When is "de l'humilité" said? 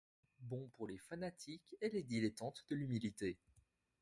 2.71-3.37